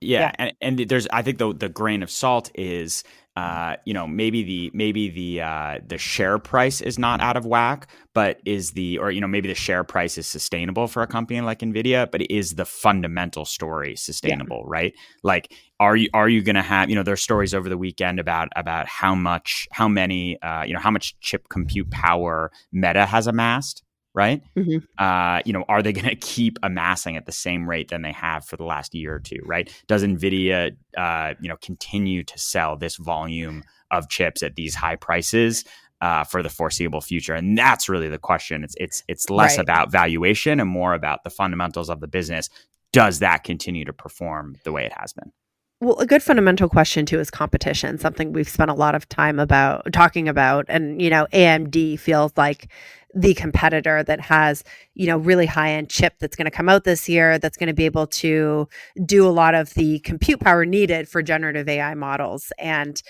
yeah, 0.00 0.20
yeah. 0.20 0.50
And, 0.60 0.78
and 0.80 0.88
there's 0.88 1.06
I 1.08 1.22
think 1.22 1.38
the 1.38 1.54
the 1.54 1.68
grain 1.68 2.02
of 2.02 2.10
salt 2.10 2.50
is 2.54 3.02
uh, 3.36 3.76
you 3.84 3.92
know 3.92 4.06
maybe 4.06 4.42
the 4.42 4.70
maybe 4.74 5.10
the 5.10 5.42
uh, 5.42 5.78
the 5.86 5.98
share 5.98 6.38
price 6.38 6.80
is 6.80 6.98
not 6.98 7.20
out 7.20 7.36
of 7.36 7.44
whack, 7.44 7.88
but 8.14 8.40
is 8.44 8.72
the 8.72 8.98
or 8.98 9.10
you 9.10 9.20
know 9.20 9.26
maybe 9.26 9.48
the 9.48 9.54
share 9.54 9.84
price 9.84 10.16
is 10.16 10.26
sustainable 10.26 10.86
for 10.86 11.02
a 11.02 11.06
company 11.06 11.40
like 11.40 11.60
Nvidia, 11.60 12.10
but 12.10 12.22
is 12.30 12.54
the 12.54 12.64
fundamental 12.64 13.44
story 13.44 13.96
sustainable, 13.96 14.62
yeah. 14.64 14.70
right? 14.70 14.94
Like 15.22 15.52
are 15.80 15.96
you 15.96 16.08
are 16.14 16.28
you 16.28 16.42
going 16.42 16.56
to 16.56 16.62
have 16.62 16.88
you 16.88 16.96
know 16.96 17.02
there's 17.02 17.22
stories 17.22 17.54
over 17.54 17.68
the 17.68 17.78
weekend 17.78 18.18
about 18.18 18.48
about 18.56 18.86
how 18.86 19.14
much 19.14 19.68
how 19.70 19.88
many 19.88 20.40
uh, 20.42 20.64
you 20.64 20.72
know 20.72 20.80
how 20.80 20.90
much 20.90 21.18
chip 21.20 21.48
compute 21.48 21.90
power 21.90 22.50
Meta 22.72 23.06
has 23.06 23.26
amassed 23.26 23.82
right? 24.16 24.42
Mm-hmm. 24.56 24.78
Uh, 24.98 25.42
you 25.44 25.52
know, 25.52 25.64
are 25.68 25.82
they 25.82 25.92
going 25.92 26.08
to 26.08 26.16
keep 26.16 26.58
amassing 26.62 27.16
at 27.16 27.26
the 27.26 27.32
same 27.32 27.68
rate 27.68 27.88
than 27.88 28.02
they 28.02 28.12
have 28.12 28.44
for 28.44 28.56
the 28.56 28.64
last 28.64 28.94
year 28.94 29.14
or 29.14 29.20
two, 29.20 29.38
right? 29.44 29.70
Does 29.86 30.02
Nvidia, 30.02 30.76
uh, 30.96 31.34
you 31.40 31.48
know, 31.48 31.56
continue 31.58 32.24
to 32.24 32.38
sell 32.38 32.76
this 32.76 32.96
volume 32.96 33.62
of 33.92 34.08
chips 34.08 34.42
at 34.42 34.56
these 34.56 34.74
high 34.74 34.96
prices? 34.96 35.64
Uh, 36.02 36.22
for 36.24 36.42
the 36.42 36.50
foreseeable 36.50 37.00
future, 37.00 37.32
and 37.32 37.56
that's 37.56 37.88
really 37.88 38.10
the 38.10 38.18
question. 38.18 38.62
It's 38.62 38.74
it's 38.76 39.02
it's 39.08 39.30
less 39.30 39.56
right. 39.56 39.62
about 39.62 39.90
valuation 39.90 40.60
and 40.60 40.68
more 40.68 40.92
about 40.92 41.24
the 41.24 41.30
fundamentals 41.30 41.88
of 41.88 42.00
the 42.00 42.06
business. 42.06 42.50
Does 42.92 43.20
that 43.20 43.44
continue 43.44 43.86
to 43.86 43.94
perform 43.94 44.56
the 44.64 44.72
way 44.72 44.84
it 44.84 44.92
has 44.94 45.14
been? 45.14 45.32
Well, 45.80 45.98
a 45.98 46.06
good 46.06 46.22
fundamental 46.22 46.70
question 46.70 47.04
too 47.04 47.20
is 47.20 47.30
competition, 47.30 47.98
something 47.98 48.32
we've 48.32 48.48
spent 48.48 48.70
a 48.70 48.74
lot 48.74 48.94
of 48.94 49.08
time 49.10 49.38
about 49.38 49.92
talking 49.92 50.26
about. 50.26 50.64
And, 50.68 51.02
you 51.02 51.10
know, 51.10 51.26
AMD 51.32 51.98
feels 51.98 52.32
like 52.36 52.68
the 53.14 53.34
competitor 53.34 54.02
that 54.02 54.20
has 54.20 54.62
you 54.94 55.06
know 55.06 55.16
really 55.16 55.46
high 55.46 55.70
end 55.70 55.88
chip 55.88 56.14
that's 56.20 56.36
going 56.36 56.44
to 56.44 56.50
come 56.50 56.68
out 56.68 56.84
this 56.84 57.08
year 57.08 57.38
that's 57.38 57.56
going 57.56 57.68
to 57.68 57.72
be 57.72 57.86
able 57.86 58.06
to 58.06 58.68
do 59.06 59.26
a 59.26 59.30
lot 59.30 59.54
of 59.54 59.72
the 59.72 59.98
compute 60.00 60.38
power 60.38 60.66
needed 60.66 61.08
for 61.08 61.22
generative 61.22 61.66
ai 61.66 61.94
models 61.94 62.52
and 62.58 63.02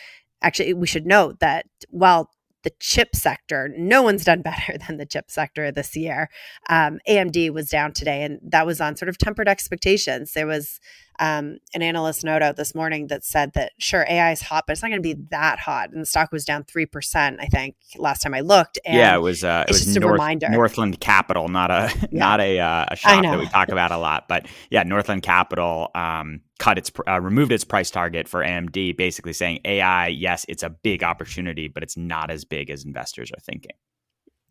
actually 0.43 0.73
we 0.75 0.87
should 0.87 1.07
note 1.07 1.41
that 1.41 1.67
while 1.91 2.31
the 2.67 2.73
chip 2.81 3.15
sector. 3.15 3.73
No 3.79 4.03
one's 4.03 4.25
done 4.25 4.43
better 4.51 4.77
than 4.77 4.97
the 4.97 5.07
chip 5.07 5.31
sector 5.31 5.71
this 5.71 5.97
year. 5.97 6.29
Um, 6.69 6.99
AMD 7.09 7.51
was 7.51 7.71
down 7.71 7.93
today, 7.93 8.25
and 8.25 8.41
that 8.43 8.67
was 8.67 8.81
on 8.81 8.97
sort 8.97 9.09
of 9.09 9.17
tempered 9.17 9.49
expectations. 9.49 10.33
There 10.33 10.49
was 10.49 10.81
um, 11.21 11.59
an 11.75 11.83
analyst 11.83 12.25
note 12.25 12.43
out 12.43 12.57
this 12.57 12.75
morning 12.75 13.07
that 13.07 13.25
said 13.25 13.53
that 13.55 13.71
sure 13.79 14.05
AI 14.09 14.33
is 14.33 14.43
hot, 14.43 14.65
but 14.67 14.73
it's 14.73 14.83
not 14.83 14.89
going 14.89 15.01
to 15.01 15.15
be 15.15 15.27
that 15.31 15.61
hot. 15.61 15.91
And 15.91 16.03
the 16.03 16.07
stock 16.07 16.33
was 16.33 16.45
down 16.45 16.65
three 16.65 16.87
percent, 16.87 17.39
I 17.41 17.47
think, 17.47 17.77
last 17.97 18.23
time 18.23 18.35
I 18.35 18.41
looked. 18.41 18.81
And 18.85 18.97
yeah, 18.97 19.15
it 19.15 19.21
was. 19.21 19.45
Uh, 19.45 19.65
it 19.69 19.73
was 19.73 19.97
North, 19.97 20.21
Northland 20.51 21.01
Capital, 21.01 21.49
not 21.49 21.71
a 21.71 21.89
yeah. 22.11 22.19
not 22.19 22.41
a 22.41 22.59
uh, 22.59 22.87
a 22.89 22.97
shop 22.97 23.23
that 23.23 23.39
we 23.39 23.47
talk 23.47 23.69
about 23.69 23.93
a 23.93 23.99
lot, 23.99 24.27
but 24.27 24.47
yeah, 24.71 24.83
Northland 24.83 25.23
Capital 25.23 25.93
um, 25.95 26.41
cut 26.59 26.79
its 26.79 26.91
uh, 27.07 27.21
removed 27.21 27.53
its 27.53 27.65
price 27.65 27.91
target 27.91 28.29
for 28.29 28.43
AMD, 28.43 28.97
basically 28.97 29.33
saying 29.33 29.61
AI, 29.65 30.09
yes, 30.09 30.45
it's 30.49 30.63
a 30.63 30.71
big 30.71 31.03
opportunity, 31.03 31.69
but 31.69 31.83
it's 31.83 31.97
not 31.97 32.31
as 32.31 32.45
big 32.45 32.71
as 32.71 32.85
investors 32.85 33.31
are 33.31 33.41
thinking. 33.41 33.73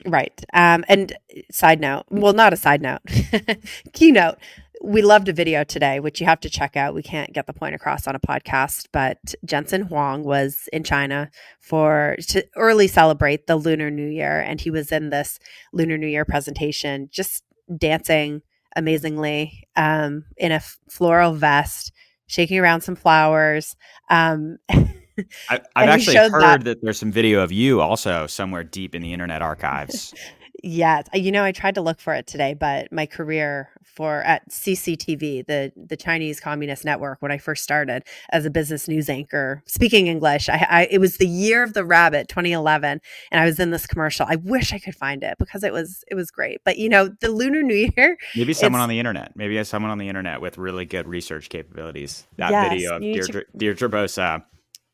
Right. 0.06 0.44
Um, 0.54 0.84
and 0.90 1.14
side 1.52 1.80
note, 1.80 2.04
well, 2.10 2.34
not 2.34 2.54
a 2.54 2.58
side 2.58 2.82
note, 2.82 3.00
keynote 3.94 4.38
we 4.82 5.02
loved 5.02 5.28
a 5.28 5.34
video 5.34 5.64
today, 5.64 6.00
which 6.00 6.20
you 6.20 6.28
have 6.28 6.40
to 6.42 6.50
check 6.50 6.76
out. 6.76 6.94
We 6.94 7.04
can't 7.04 7.34
get 7.34 7.48
the 7.48 7.54
point 7.54 7.76
across 7.76 8.08
on 8.08 8.16
a 8.16 8.20
podcast, 8.20 8.88
but 8.92 9.18
Jensen 9.44 9.84
Huang 9.84 10.24
was 10.24 10.70
in 10.74 10.84
China 10.84 11.30
for 11.60 12.16
to 12.28 12.46
early 12.56 12.88
celebrate 12.88 13.48
the 13.48 13.56
Lunar 13.56 13.90
New 13.90 14.08
Year, 14.08 14.40
and 14.40 14.62
he 14.62 14.70
was 14.70 14.92
in 14.92 15.10
this 15.10 15.40
Lunar 15.74 15.98
New 15.98 16.08
Year 16.08 16.26
presentation, 16.26 17.10
just 17.12 17.44
dancing 17.78 18.42
amazingly 18.76 19.68
um, 19.76 20.26
in 20.38 20.52
a 20.52 20.60
floral 20.90 21.34
vest, 21.34 21.92
shaking 22.28 22.60
around 22.60 22.82
some 22.82 22.96
flowers. 22.96 23.76
Um, 24.10 24.58
I, 24.70 25.62
have 25.76 25.90
actually 25.90 26.18
heard 26.18 26.42
that, 26.42 26.64
that 26.66 26.82
there's 26.82 27.00
some 27.00 27.12
video 27.12 27.42
of 27.42 27.52
you 27.52 27.82
also 27.82 28.28
somewhere 28.28 28.64
deep 28.64 28.96
in 28.96 29.02
the 29.02 29.14
internet 29.14 29.42
archives. 29.42 30.14
Yes, 30.68 31.06
you 31.14 31.32
know, 31.32 31.44
I 31.44 31.52
tried 31.52 31.76
to 31.76 31.82
look 31.82 32.00
for 32.00 32.16
it 32.16 32.26
today, 32.26 32.56
but 32.56 32.92
my 32.92 33.06
career 33.06 33.70
for 33.96 34.22
at 34.24 34.50
CCTV, 34.50 35.46
the 35.48 35.72
the 35.76 35.98
Chinese 35.98 36.40
Communist 36.40 36.86
Network, 36.86 37.22
when 37.22 37.32
I 37.32 37.38
first 37.38 37.64
started 37.64 38.04
as 38.30 38.46
a 38.46 38.50
business 38.50 38.88
news 38.88 39.10
anchor, 39.10 39.64
speaking 39.66 40.08
English, 40.08 40.50
I, 40.50 40.68
I 40.70 40.88
it 40.92 41.00
was 41.00 41.18
the 41.18 41.28
year 41.28 41.64
of 41.64 41.74
the 41.74 41.86
rabbit, 41.86 42.28
2011, 42.28 43.02
and 43.32 43.42
I 43.42 43.46
was 43.46 43.60
in 43.60 43.72
this 43.72 43.88
commercial. 43.88 44.26
I 44.30 44.36
wish 44.36 44.74
I 44.74 44.80
could 44.80 44.96
find 44.96 45.24
it 45.24 45.38
because 45.40 45.64
it 45.64 45.74
was 45.74 46.04
it 46.10 46.16
was 46.16 46.32
great. 46.32 46.62
But 46.66 46.78
you 46.78 46.90
know, 46.90 47.10
the 47.22 47.30
Lunar 47.30 47.64
New 47.64 47.90
Year. 47.98 48.18
Maybe 48.36 48.54
someone 48.54 48.82
on 48.82 48.90
the 48.90 49.00
internet. 49.00 49.34
Maybe 49.36 49.62
someone 49.64 49.92
on 49.92 49.98
the 49.98 50.10
internet 50.10 50.42
with 50.42 50.58
really 50.58 50.86
good 50.86 51.08
research 51.08 51.50
capabilities. 51.50 52.28
That 52.38 52.52
yes, 52.52 52.70
video 52.70 52.96
of 52.96 53.02
Deirdre, 53.02 53.42
to- 53.42 53.58
Deirdre 53.58 53.90
Bosa 53.90 54.44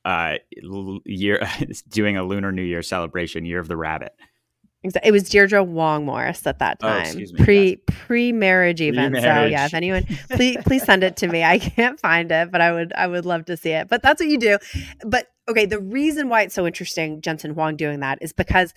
uh, 0.05 0.35
year 1.05 1.47
doing 1.89 2.17
a 2.17 2.23
Lunar 2.23 2.51
New 2.51 2.63
Year 2.63 2.81
celebration, 2.81 3.45
Year 3.45 3.59
of 3.59 3.67
the 3.67 3.77
Rabbit. 3.77 4.13
It 4.83 5.11
was 5.11 5.29
Deirdre 5.29 5.63
Wang 5.63 6.05
Morris 6.05 6.47
at 6.47 6.57
that 6.57 6.77
oh, 6.81 6.87
time, 6.87 7.15
oh, 7.15 7.43
pre 7.43 7.69
yes. 7.69 7.77
pre 7.85 8.31
marriage 8.31 8.81
even. 8.81 9.13
So 9.13 9.45
yeah, 9.45 9.65
if 9.65 9.75
anyone 9.75 10.05
please 10.31 10.57
please 10.65 10.83
send 10.83 11.03
it 11.03 11.17
to 11.17 11.27
me. 11.27 11.43
I 11.43 11.59
can't 11.59 11.99
find 11.99 12.31
it, 12.31 12.51
but 12.51 12.61
I 12.61 12.71
would 12.71 12.91
I 12.93 13.05
would 13.05 13.25
love 13.25 13.45
to 13.45 13.57
see 13.57 13.71
it. 13.71 13.89
But 13.89 14.01
that's 14.01 14.19
what 14.19 14.29
you 14.29 14.39
do. 14.39 14.57
But 15.05 15.27
okay, 15.47 15.67
the 15.67 15.79
reason 15.79 16.29
why 16.29 16.41
it's 16.41 16.55
so 16.55 16.65
interesting, 16.65 17.21
Jensen 17.21 17.53
Huang 17.53 17.75
doing 17.75 17.99
that 17.99 18.17
is 18.21 18.33
because 18.33 18.73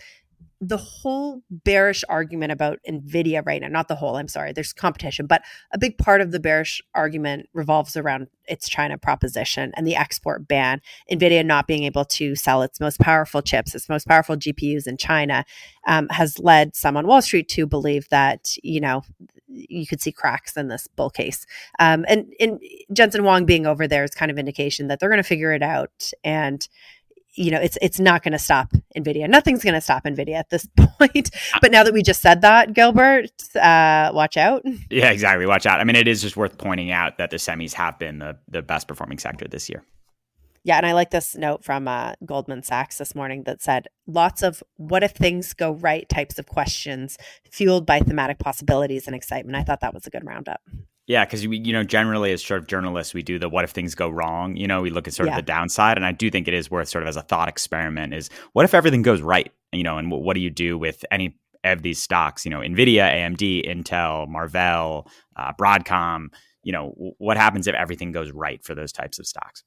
the 0.60 0.76
whole 0.76 1.42
bearish 1.50 2.04
argument 2.08 2.52
about 2.52 2.78
Nvidia 2.88 3.44
right 3.44 3.60
now, 3.60 3.68
not 3.68 3.88
the 3.88 3.94
whole, 3.94 4.16
I'm 4.16 4.28
sorry, 4.28 4.52
there's 4.52 4.72
competition, 4.72 5.26
but 5.26 5.42
a 5.72 5.78
big 5.78 5.98
part 5.98 6.20
of 6.20 6.30
the 6.30 6.40
bearish 6.40 6.80
argument 6.94 7.48
revolves 7.52 7.96
around 7.96 8.28
its 8.46 8.68
China 8.68 8.96
proposition 8.96 9.72
and 9.76 9.86
the 9.86 9.96
export 9.96 10.46
ban. 10.46 10.80
Nvidia 11.10 11.44
not 11.44 11.66
being 11.66 11.84
able 11.84 12.04
to 12.04 12.34
sell 12.34 12.62
its 12.62 12.80
most 12.80 13.00
powerful 13.00 13.42
chips, 13.42 13.74
its 13.74 13.88
most 13.88 14.06
powerful 14.06 14.36
GPUs 14.36 14.86
in 14.86 14.96
China, 14.96 15.44
um, 15.86 16.08
has 16.10 16.38
led 16.38 16.74
some 16.74 16.96
on 16.96 17.06
Wall 17.06 17.22
Street 17.22 17.48
to 17.50 17.66
believe 17.66 18.08
that, 18.10 18.54
you 18.62 18.80
know, 18.80 19.02
you 19.48 19.86
could 19.86 20.00
see 20.00 20.12
cracks 20.12 20.56
in 20.56 20.68
this 20.68 20.86
bull 20.88 21.10
case. 21.10 21.46
Um, 21.78 22.04
and, 22.08 22.32
and 22.40 22.60
Jensen 22.92 23.22
Huang 23.22 23.44
being 23.44 23.66
over 23.66 23.86
there 23.86 24.04
is 24.04 24.10
kind 24.10 24.30
of 24.30 24.38
indication 24.38 24.88
that 24.88 24.98
they're 24.98 25.08
going 25.08 25.22
to 25.22 25.22
figure 25.22 25.52
it 25.52 25.62
out 25.62 26.12
and 26.22 26.66
you 27.34 27.50
know 27.50 27.60
it's 27.60 27.76
it's 27.82 28.00
not 28.00 28.22
going 28.22 28.32
to 28.32 28.38
stop 28.38 28.72
nvidia. 28.96 29.28
Nothing's 29.28 29.62
going 29.62 29.74
to 29.74 29.80
stop 29.80 30.04
nvidia 30.04 30.34
at 30.34 30.50
this 30.50 30.66
point. 30.76 31.30
But 31.60 31.70
now 31.70 31.84
that 31.84 31.92
we 31.92 32.02
just 32.02 32.20
said 32.20 32.40
that 32.42 32.72
gilbert 32.72 33.30
uh, 33.56 34.10
watch 34.14 34.36
out. 34.36 34.62
Yeah 34.90 35.10
exactly. 35.10 35.46
Watch 35.46 35.66
out. 35.66 35.80
I 35.80 35.84
mean 35.84 35.96
it 35.96 36.08
is 36.08 36.22
just 36.22 36.36
worth 36.36 36.58
pointing 36.58 36.90
out 36.90 37.18
that 37.18 37.30
the 37.30 37.36
semis 37.36 37.72
have 37.74 37.98
been 37.98 38.18
the, 38.18 38.38
the 38.48 38.62
best 38.62 38.88
performing 38.88 39.18
sector 39.18 39.46
this 39.48 39.68
year. 39.68 39.84
Yeah 40.62 40.76
and 40.76 40.86
i 40.86 40.92
like 40.92 41.10
this 41.10 41.36
note 41.36 41.64
from 41.64 41.88
uh, 41.88 42.14
goldman 42.24 42.62
sachs 42.62 42.98
this 42.98 43.14
morning 43.14 43.42
that 43.44 43.62
said 43.62 43.88
lots 44.06 44.42
of 44.42 44.62
what 44.76 45.02
if 45.02 45.12
things 45.12 45.52
go 45.52 45.72
right 45.72 46.08
types 46.08 46.38
of 46.38 46.46
questions 46.46 47.18
fueled 47.50 47.86
by 47.86 48.00
thematic 48.00 48.38
possibilities 48.38 49.06
and 49.06 49.16
excitement. 49.16 49.56
I 49.56 49.62
thought 49.62 49.80
that 49.80 49.94
was 49.94 50.06
a 50.06 50.10
good 50.10 50.24
roundup 50.24 50.60
yeah, 51.06 51.24
because 51.24 51.46
we, 51.46 51.58
you 51.58 51.72
know, 51.72 51.84
generally 51.84 52.32
as 52.32 52.42
sort 52.42 52.60
of 52.60 52.66
journalists, 52.66 53.12
we 53.12 53.22
do 53.22 53.38
the 53.38 53.48
what 53.48 53.64
if 53.64 53.70
things 53.70 53.94
go 53.94 54.08
wrong. 54.08 54.56
You 54.56 54.66
know, 54.66 54.80
we 54.80 54.90
look 54.90 55.06
at 55.06 55.12
sort 55.12 55.28
yeah. 55.28 55.34
of 55.34 55.36
the 55.36 55.42
downside, 55.42 55.98
and 55.98 56.06
I 56.06 56.12
do 56.12 56.30
think 56.30 56.48
it 56.48 56.54
is 56.54 56.70
worth 56.70 56.88
sort 56.88 57.04
of 57.04 57.08
as 57.08 57.16
a 57.16 57.22
thought 57.22 57.48
experiment 57.48 58.14
is 58.14 58.30
what 58.52 58.64
if 58.64 58.72
everything 58.72 59.02
goes 59.02 59.20
right? 59.20 59.52
You 59.72 59.82
know, 59.82 59.98
and 59.98 60.10
what 60.10 60.34
do 60.34 60.40
you 60.40 60.50
do 60.50 60.78
with 60.78 61.04
any 61.10 61.36
of 61.62 61.82
these 61.82 62.00
stocks? 62.00 62.46
You 62.46 62.50
know, 62.50 62.60
Nvidia, 62.60 63.12
AMD, 63.12 63.66
Intel, 63.68 64.26
Marvell, 64.28 65.06
uh, 65.36 65.52
Broadcom. 65.52 66.28
You 66.62 66.72
know, 66.72 67.14
what 67.18 67.36
happens 67.36 67.66
if 67.66 67.74
everything 67.74 68.10
goes 68.10 68.30
right 68.30 68.64
for 68.64 68.74
those 68.74 68.90
types 68.90 69.18
of 69.18 69.26
stocks? 69.26 69.62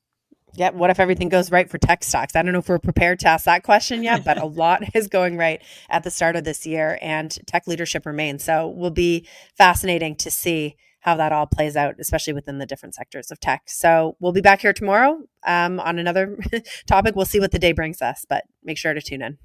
Yeah, 0.55 0.71
what 0.71 0.89
if 0.89 0.99
everything 0.99 1.29
goes 1.29 1.51
right 1.51 1.69
for 1.69 1.77
tech 1.77 2.03
stocks? 2.03 2.35
I 2.35 2.41
don't 2.41 2.53
know 2.53 2.59
if 2.59 2.69
we're 2.69 2.79
prepared 2.79 3.19
to 3.19 3.27
ask 3.27 3.45
that 3.45 3.61
question 3.61 4.01
yet, 4.01 4.25
but 4.25 4.39
a 4.39 4.45
lot 4.47 4.81
is 4.95 5.07
going 5.07 5.37
right 5.37 5.61
at 5.87 6.03
the 6.03 6.09
start 6.09 6.35
of 6.35 6.45
this 6.45 6.65
year, 6.65 6.97
and 6.99 7.37
tech 7.45 7.67
leadership 7.67 8.07
remains. 8.07 8.43
So, 8.43 8.67
will 8.67 8.89
be 8.89 9.27
fascinating 9.55 10.15
to 10.15 10.31
see 10.31 10.75
how 11.07 11.15
that 11.15 11.31
all 11.31 11.45
plays 11.45 11.77
out, 11.77 11.95
especially 11.99 12.33
within 12.33 12.57
the 12.57 12.65
different 12.65 12.93
sectors 12.93 13.31
of 13.31 13.39
tech. 13.39 13.63
So 13.67 14.17
we'll 14.19 14.33
be 14.33 14.41
back 14.41 14.59
here 14.59 14.73
tomorrow 14.73 15.21
um, 15.45 15.79
on 15.79 15.99
another 15.99 16.37
topic. 16.85 17.15
We'll 17.15 17.23
see 17.23 17.39
what 17.39 17.51
the 17.51 17.59
day 17.59 17.71
brings 17.71 18.01
us, 18.01 18.25
but 18.27 18.43
make 18.61 18.77
sure 18.77 18.93
to 18.93 18.99
tune 19.01 19.21
in. 19.21 19.37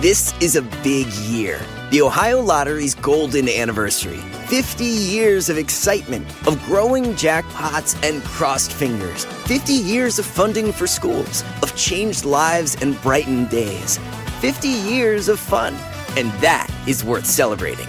This 0.00 0.34
is 0.42 0.54
a 0.54 0.60
big 0.82 1.06
year. 1.30 1.58
The 1.90 2.02
Ohio 2.02 2.42
Lottery's 2.42 2.94
golden 2.94 3.48
anniversary. 3.48 4.18
50 4.48 4.84
years 4.84 5.48
of 5.48 5.56
excitement, 5.56 6.28
of 6.46 6.62
growing 6.66 7.14
jackpots 7.14 7.96
and 8.06 8.22
crossed 8.22 8.70
fingers. 8.70 9.24
50 9.24 9.72
years 9.72 10.18
of 10.18 10.26
funding 10.26 10.72
for 10.72 10.86
schools, 10.86 11.42
of 11.62 11.74
changed 11.74 12.26
lives 12.26 12.76
and 12.82 13.00
brightened 13.00 13.48
days. 13.48 13.96
50 14.40 14.68
years 14.68 15.30
of 15.30 15.40
fun. 15.40 15.74
And 16.18 16.30
that 16.42 16.70
is 16.86 17.02
worth 17.02 17.24
celebrating. 17.24 17.88